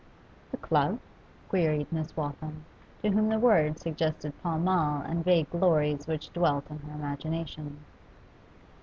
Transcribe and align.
'The 0.49 0.57
club?' 0.57 0.99
queried 1.47 1.85
Miss 1.91 2.17
Waltham, 2.17 2.65
to 3.03 3.11
whom 3.11 3.29
the 3.29 3.37
word 3.37 3.77
suggested 3.77 4.33
Pall 4.41 4.57
Mall 4.57 5.03
and 5.03 5.23
vague 5.23 5.51
glories 5.51 6.07
which 6.07 6.33
dwelt 6.33 6.71
in 6.71 6.79
her 6.79 6.95
imagination. 6.95 7.77